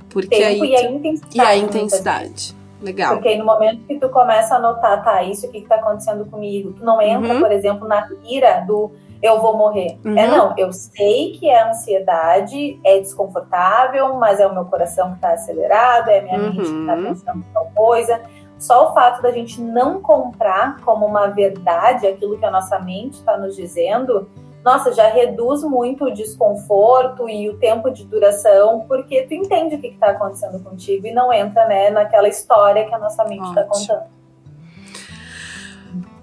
[0.10, 1.36] Porque tempo aí e a intensidade.
[1.36, 2.64] E a intensidade.
[2.82, 3.14] Legal.
[3.14, 6.26] Porque aí no momento que tu começa a notar, tá, isso que, que tá acontecendo
[6.26, 7.40] comigo, tu não entra, uhum.
[7.40, 8.92] por exemplo, na ira do
[9.24, 9.98] eu vou morrer.
[10.04, 10.18] É, uhum.
[10.18, 15.16] É não, eu sei que é ansiedade, é desconfortável, mas é o meu coração que
[15.16, 16.44] está acelerado, é a minha uhum.
[16.44, 18.22] mente que está pensando tal coisa.
[18.60, 23.14] Só o fato da gente não comprar como uma verdade aquilo que a nossa mente
[23.14, 24.30] está nos dizendo,
[24.64, 29.80] nossa, já reduz muito o desconforto e o tempo de duração, porque tu entende o
[29.80, 33.64] que está acontecendo contigo e não entra né, naquela história que a nossa mente está
[33.64, 34.04] contando.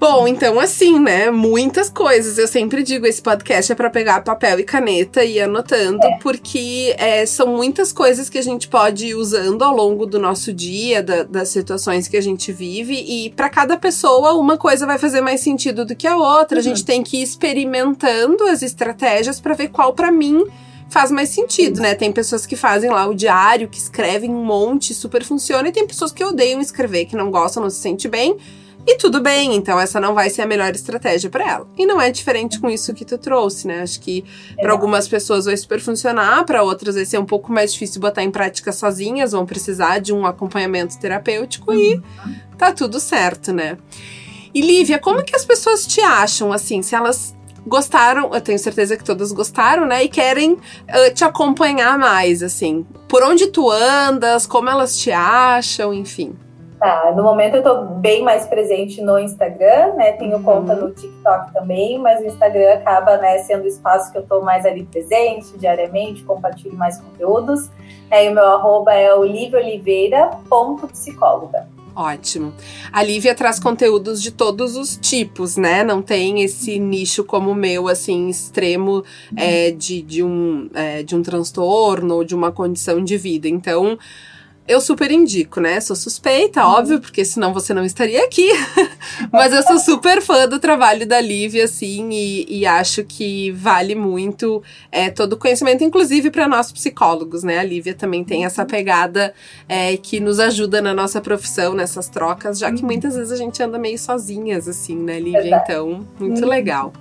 [0.01, 1.31] Bom, então assim, né?
[1.31, 2.39] Muitas coisas.
[2.39, 6.17] Eu sempre digo, esse podcast é para pegar papel e caneta e ir anotando, é.
[6.23, 10.55] porque é, são muitas coisas que a gente pode ir usando ao longo do nosso
[10.55, 14.97] dia, da, das situações que a gente vive, e para cada pessoa uma coisa vai
[14.97, 16.57] fazer mais sentido do que a outra.
[16.57, 16.61] Uhum.
[16.61, 20.47] A gente tem que ir experimentando as estratégias para ver qual para mim
[20.89, 21.95] faz mais sentido, né?
[21.95, 25.87] Tem pessoas que fazem lá o diário, que escrevem um monte, super funciona, e tem
[25.87, 28.39] pessoas que odeiam escrever, que não gostam, não se sente bem.
[28.87, 31.69] E tudo bem, então essa não vai ser a melhor estratégia para ela.
[31.77, 33.83] E não é diferente com isso que tu trouxe, né?
[33.83, 34.25] Acho que
[34.57, 38.23] para algumas pessoas vai super funcionar, para outras vai ser um pouco mais difícil botar
[38.23, 41.79] em prática sozinhas, vão precisar de um acompanhamento terapêutico uhum.
[41.79, 42.03] e
[42.57, 43.77] tá tudo certo, né?
[44.53, 48.97] E Lívia, como que as pessoas te acham assim, se elas gostaram, eu tenho certeza
[48.97, 50.05] que todas gostaram, né?
[50.05, 52.85] E querem uh, te acompanhar mais, assim.
[53.09, 56.37] Por onde tu andas, como elas te acham, enfim.
[56.81, 60.13] Tá, no momento eu tô bem mais presente no Instagram, né?
[60.13, 60.43] Tenho uhum.
[60.43, 64.41] conta no TikTok também, mas o Instagram acaba, né, sendo o espaço que eu tô
[64.41, 67.69] mais ali presente diariamente, compartilho mais conteúdos.
[68.11, 71.69] É, e o meu arroba é oliviaoliveira.psicóloga.
[71.95, 72.55] Ótimo.
[72.91, 75.85] A Lívia traz conteúdos de todos os tipos, né?
[75.85, 79.05] Não tem esse nicho como o meu, assim, extremo
[79.37, 83.49] é, de, de, um, é, de um transtorno ou de uma condição de vida.
[83.49, 83.99] Então,
[84.69, 85.81] eu super indico, né?
[85.81, 86.75] Sou suspeita, uhum.
[86.75, 88.49] óbvio, porque senão você não estaria aqui.
[89.33, 93.95] Mas eu sou super fã do trabalho da Lívia, assim, e, e acho que vale
[93.95, 97.59] muito é, todo o conhecimento, inclusive para nós psicólogos, né?
[97.59, 99.35] A Lívia também tem essa pegada
[99.69, 102.87] é, que nos ajuda na nossa profissão, nessas trocas, já que uhum.
[102.87, 105.63] muitas vezes a gente anda meio sozinhas, assim, né, Lívia?
[105.65, 106.49] Então, muito uhum.
[106.49, 106.93] legal.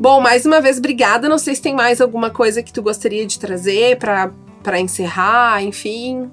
[0.00, 1.28] Bom, mais uma vez, obrigada.
[1.28, 6.30] Não sei se tem mais alguma coisa que tu gostaria de trazer para encerrar, enfim.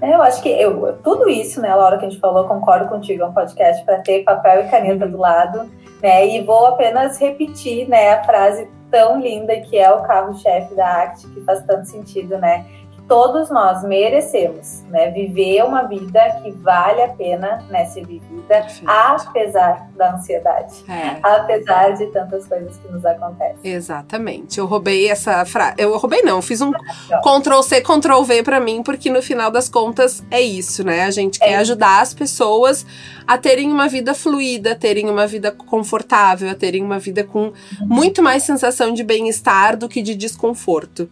[0.00, 3.22] É, eu acho que eu, tudo isso, né, Laura, que a gente falou, concordo contigo,
[3.22, 5.70] é um podcast para ter papel e caneta do lado,
[6.02, 6.26] né?
[6.28, 11.28] E vou apenas repetir, né, a frase tão linda que é o carro-chefe da ACT,
[11.28, 12.66] que faz tanto sentido, né?
[13.08, 15.10] Todos nós merecemos, né?
[15.10, 18.88] Viver uma vida que vale a pena né, ser vivida, Perfeito.
[18.88, 21.18] apesar da ansiedade, é.
[21.22, 23.58] apesar de tantas coisas que nos acontecem.
[23.62, 24.58] Exatamente.
[24.58, 25.74] Eu roubei essa frase.
[25.78, 29.68] Eu roubei, não, fiz um Ctrl C, Ctrl V para mim, porque no final das
[29.68, 31.04] contas é isso, né?
[31.04, 32.84] A gente é quer ajudar as pessoas
[33.26, 37.52] a terem uma vida fluida, a terem uma vida confortável, a terem uma vida com
[37.80, 41.08] muito mais sensação de bem-estar do que de desconforto.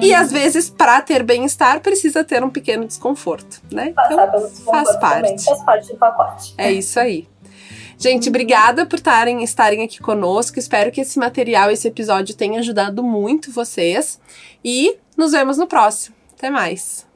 [0.00, 3.92] E às vezes, para ter bem-estar, precisa ter um pequeno desconforto, né?
[3.92, 5.22] Passar então, faz parte.
[5.22, 6.54] Também, faz parte do pacote.
[6.58, 7.28] É isso aí.
[7.96, 10.58] Gente, obrigada por tarem, estarem aqui conosco.
[10.58, 14.20] Espero que esse material, esse episódio tenha ajudado muito vocês.
[14.64, 16.14] E nos vemos no próximo.
[16.36, 17.06] Até mais.